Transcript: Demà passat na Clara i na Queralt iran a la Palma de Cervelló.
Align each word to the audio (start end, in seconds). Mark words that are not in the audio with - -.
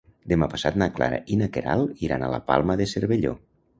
Demà 0.31 0.45
passat 0.53 0.79
na 0.83 0.87
Clara 0.95 1.19
i 1.35 1.39
na 1.41 1.49
Queralt 1.57 2.03
iran 2.07 2.25
a 2.25 2.31
la 2.37 2.41
Palma 2.51 2.79
de 2.81 2.89
Cervelló. 2.95 3.35